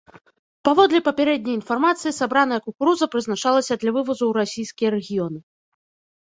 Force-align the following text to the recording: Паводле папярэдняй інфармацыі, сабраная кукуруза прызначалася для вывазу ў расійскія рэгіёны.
Паводле 0.67 0.99
папярэдняй 1.07 1.55
інфармацыі, 1.59 2.13
сабраная 2.21 2.59
кукуруза 2.69 3.05
прызначалася 3.17 3.79
для 3.85 3.91
вывазу 3.99 4.17
ў 4.27 4.31
расійскія 4.41 4.89
рэгіёны. 4.97 5.39